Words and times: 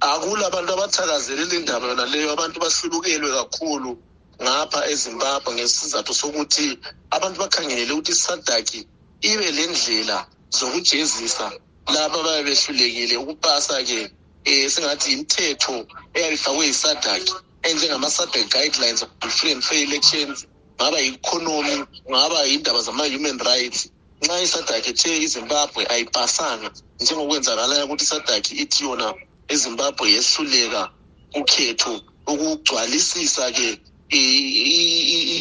akula 0.00 0.46
abantu 0.46 0.70
abathakazelela 0.72 1.54
indaba 1.58 1.86
yona 1.90 2.06
leyo 2.12 2.28
abantu 2.32 2.56
bahlubukelwe 2.62 3.30
kakhulu 3.38 3.90
ngapha 4.42 4.80
ezimbabwe 4.92 5.50
ngesizathu 5.54 6.12
sokuthi 6.20 6.66
abantu 7.16 7.36
bakhangelele 7.42 7.92
ukuthi 7.92 8.12
isadaki 8.16 8.80
ibe 9.30 9.48
le 9.56 9.64
ndlela 9.72 10.18
zokujezisa 10.56 11.46
laba 11.94 12.18
ababe 12.20 12.42
behlulekile 12.48 13.14
ukupasa-ke 13.22 14.00
um 14.48 14.68
singathi 14.72 15.08
imithetho 15.14 15.76
eyabe 16.16 16.34
ifakwe 16.38 16.64
yisadaki 16.70 17.32
enjengama-sadec 17.68 18.46
guidelines 18.54 19.00
free 19.36 19.52
and 19.52 19.64
fair 19.64 19.82
elections 19.88 20.46
ngaba 20.80 20.98
yi-economy 21.00 21.76
ngaba 22.10 22.38
yindaba 22.50 22.80
zama-human 22.86 23.38
rights. 23.50 23.80
Nxa 24.22 24.42
isadaki 24.46 24.90
ethe 24.90 25.10
izimbabwe 25.26 25.82
ayipasanga 25.92 26.68
njengokwenzakalayo 27.00 27.84
ukuthi 27.84 28.04
isadaki 28.04 28.52
ithi 28.62 28.84
yona 28.84 29.08
izimbabwe 29.54 30.06
yehluleka 30.14 30.82
ukhetho 31.40 32.00
ukugcwalisisa-ke 32.30 33.68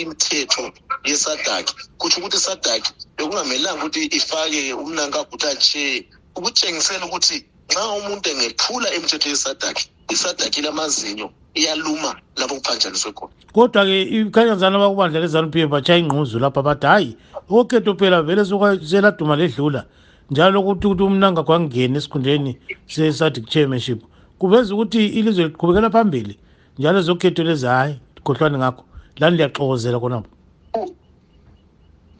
imithetho 0.00 0.64
yesadaki 1.04 1.72
kutsho 1.98 2.18
ukuthi 2.20 2.36
isadaki 2.36 2.90
bekungamelanga 3.16 3.84
ukuthi 3.84 4.06
ifake 4.18 4.74
umnankaguta 4.74 5.50
chair 5.56 6.04
ukutshengisela 6.36 7.06
ukuthi 7.06 7.36
nxa 7.70 7.82
umuntu 7.98 8.26
engephula 8.30 8.88
imithetho 8.96 9.28
yesadaki 9.28 9.84
isadaki 10.10 10.62
lamazinyo 10.62 11.30
iyaluma 11.54 12.16
lapho 12.36 12.54
kuphanjaniswe 12.54 13.12
khona. 13.12 13.32
Kodwa-ke 13.52 14.02
ikhanyazana 14.02 14.76
abakubandla 14.76 15.20
lezanup 15.20 15.56
f 15.56 15.68
batshaya 15.68 15.98
ingqumuzo 15.98 16.38
lapha 16.38 16.62
bathi 16.62 16.86
hhayi 16.86 17.16
okhetho 17.48 17.94
phela 17.98 18.22
vele 18.22 18.44
seladuma 18.90 19.36
ledlula. 19.36 19.84
Njalo 20.30 20.60
ukuthi 20.60 20.86
ukuthi 20.86 21.02
umnangagwa 21.02 21.56
angene 21.56 21.98
esikhundleni 21.98 22.52
se-sadic 22.92 23.44
chairmanship 23.52 24.00
kuveza 24.38 24.74
ukuthi 24.74 25.00
ilizwe 25.18 25.44
liqhubekela 25.44 25.90
phambili 25.90 26.34
njalo 26.78 27.00
zokhetho 27.06 27.42
lezi 27.48 27.66
hhayi 27.66 27.94
khohlwane 28.24 28.58
ngakho 28.58 28.82
lani 29.20 29.36
liyaxokozela 29.36 29.98
khonapho 30.00 30.30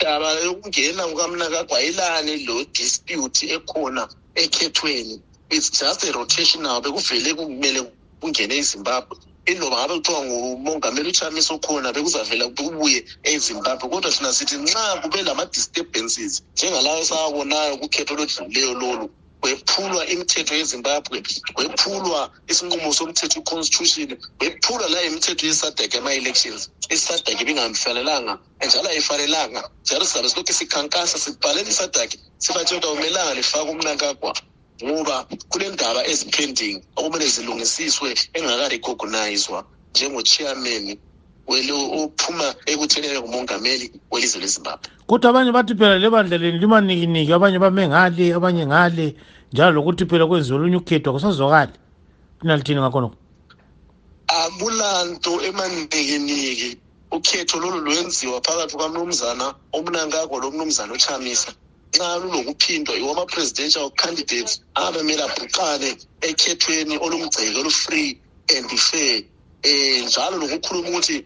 daba 0.00 0.28
yokungena 0.44 1.02
kukamnakagwa 1.10 1.78
yilani 1.80 2.34
lo 2.46 2.56
dispute 2.74 3.42
ekhona 3.56 4.08
ekhethweni 4.42 5.16
it's 5.50 5.70
just 5.70 6.04
a 6.04 6.12
rotational 6.12 6.80
bekuvele 6.82 7.34
kumele 7.34 7.80
kungene 8.20 8.54
ezimbabwe. 8.60 9.16
Iloba 9.50 9.76
ngabe 9.78 9.94
kuthiwa 10.00 10.20
ngumongameli 10.26 11.08
uchamisa 11.10 11.54
okhona 11.54 11.92
bekuzavela 11.94 12.46
kubuye 12.56 13.00
ezimbabwe. 13.32 13.86
Kodwa 13.92 14.10
thina 14.12 14.32
sithi 14.38 14.56
nxa 14.64 14.84
kube 15.02 15.20
lama-disturbances 15.28 16.34
njengalayo 16.56 17.00
esawabonayo 17.04 17.74
kukhetho 17.82 18.14
olodlulileyo 18.14 18.74
lolu 18.82 19.06
kwephulwa 19.42 20.02
imithetho 20.12 20.54
yezimbabwe 20.60 21.18
kwephulwa 21.56 22.20
isinqumo 22.50 22.90
somthetho 22.98 23.40
i-constitution 23.40 24.10
kwephulwa 24.38 24.88
la 24.94 25.00
imithetho 25.08 25.46
yesadek 25.46 25.92
ama-elections. 25.96 26.62
Isadek 26.90 27.40
ibingamfanelanga 27.42 28.34
njalo 28.66 28.88
ayifanelanga. 28.90 29.62
Njalo 29.86 30.04
sizabe 30.06 30.28
silokhu 30.30 30.52
sikhankasa 30.54 31.18
sibhalela 31.24 31.70
isadek 31.70 32.10
sibatshela 32.38 32.78
ukuthi 32.80 32.88
akumelanga 32.92 33.34
lifake 33.34 33.70
umnankagwa 33.70 34.32
ngoba 34.84 35.26
kunendaba 35.48 36.06
ezipending 36.06 36.82
okumele 36.96 37.26
zilungisiswe 37.26 38.14
engaka-recognizwa 38.36 39.64
njengo-chairman 39.94 40.98
ophuma 41.48 42.54
ekuthenele 42.66 43.18
ngumongameli 43.20 43.86
welizwe 44.12 44.40
lezimbabwe. 44.40 44.88
Kodwa 45.08 45.30
abanye 45.30 45.52
bathi 45.52 45.74
phela 45.74 45.98
le 45.98 46.08
bandla 46.10 46.36
leni 46.38 46.58
limanikiniki 46.58 47.32
abanye 47.32 47.58
bame 47.58 47.88
ngale 47.88 48.34
abanye 48.34 48.66
ngale 48.66 49.16
njalo 49.52 49.72
lokuthi 49.76 50.04
phela 50.06 50.26
kwenziwe 50.26 50.56
olunye 50.58 50.76
ukhetho 50.76 51.10
akusazwakali. 51.10 51.72
Linalithini 52.42 52.80
ngakhonoko 52.80 53.16
akulanto 54.28 55.32
emanikiniki 55.48 56.78
ukhetho 57.16 57.56
lolu 57.60 57.80
lwenziwa 57.80 58.40
phakathi 58.46 58.76
kwamnumzana 58.76 59.54
omnankako 59.72 60.34
lomnumzana 60.42 60.92
ochamisa 60.92 61.50
nxa 61.94 62.18
lulokuphindwa 62.20 62.94
yiwo 62.96 63.10
ama-presidential 63.12 63.90
candidates 64.02 64.60
abamele 64.74 65.22
abhuqane 65.28 65.90
ekhethweni 66.28 66.94
olumgceke 67.04 67.58
olu-free 67.60 68.10
and 68.56 68.70
fair. 68.88 69.22
Um 69.64 70.06
njalo 70.06 70.36
lokukhuluma 70.42 70.88
ukuthi 70.88 71.24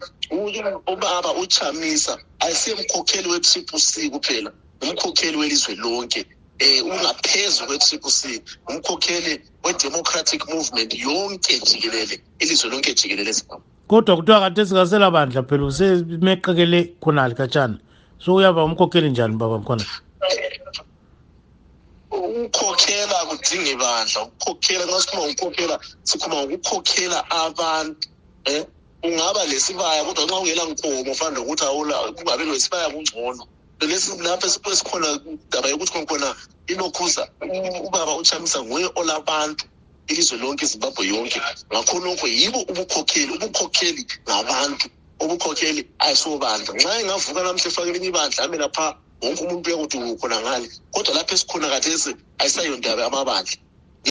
ubaba 0.93 1.31
uchamisa 1.43 2.17
ayisiye 2.39 2.75
mkhokheli 2.75 3.27
we-triple 3.29 3.79
c 3.79 4.09
kuphela 4.09 4.51
umkhokheli 4.81 5.37
welizwe 5.37 5.75
lonke. 5.75 6.25
Um 6.61 6.91
ungaphezu 6.91 7.65
kwe-triple 7.67 8.11
c 8.11 8.41
umkhokheli 8.69 9.41
we-democratic 9.63 10.41
movement 10.53 10.93
yonke 10.93 11.59
jikelele 11.59 12.15
ilizwe 12.39 12.69
lonke 12.69 12.93
jikelele 12.93 13.29
ezimbabwe 13.29 13.73
kodwa 13.87 14.15
kuthiwa 14.17 14.39
kade 14.39 14.65
singasela 14.65 15.11
bandla 15.11 15.43
phela 15.43 15.65
usemeqekele 15.65 16.79
khonali 17.01 17.35
katshana 17.35 17.77
so 18.19 18.35
uyaba 18.35 18.63
umkhokheli 18.63 19.09
njani 19.09 19.35
baba 19.35 19.57
mkhona? 19.59 19.85
Ukukhokhela 22.73 23.25
kudinge 23.29 23.75
bandla 23.75 24.21
ukukhokhela 24.23 24.85
nxa 24.85 25.01
sikhuluma 25.01 25.27
ngokukhokhela 25.27 25.79
sikhuluma 26.03 26.43
ngokukhokhela 26.45 27.19
abantu 27.29 28.07
um 28.47 28.65
ungaba 29.03 29.45
lesibaya 29.45 30.03
kodwa 30.03 30.25
nxa 30.25 30.37
ungela 30.39 30.63
nkomo 30.65 31.15
fana 31.15 31.37
lokuthi 31.37 31.65
kungabe 32.17 32.43
lesibaya 32.45 32.89
kungcono. 32.89 33.47
Lapho 34.23 34.47
esikhona 34.71 35.19
daba 35.51 35.69
yokuthi 35.69 36.05
khona 36.07 36.35
ilokhuza 36.67 37.27
ubaba 37.87 38.15
uchamisa 38.15 38.63
nguye 38.63 38.89
olabantu 38.95 39.65
ilizwe 40.07 40.37
lonke 40.37 40.65
izimbabwe 40.65 41.07
yonke. 41.07 41.39
Ngakho 41.73 41.99
lokho 41.99 42.27
yibo 42.27 42.59
ubukhokheli 42.71 43.33
ubukhokheli 43.37 44.07
ngabantu 44.29 44.89
ubukhokheli 45.19 45.81
ayisobandla 45.99 46.73
nxa 46.73 46.99
engavuka 47.01 47.43
namhle 47.43 47.67
efakele 47.69 47.97
enye 47.97 48.07
ibandla 48.09 48.43
ame 48.43 48.57
lapha 48.57 48.97
wonke 49.23 49.41
umuntu 49.43 49.67
uyakuthi 49.69 49.97
ukhona 50.15 50.37
ngale 50.43 50.67
kodwa 50.93 51.15
lapho 51.15 51.33
esikhona 51.35 51.67
kathesi 51.73 52.11
ayisayondaba 52.41 53.03
amabandla 53.09 53.55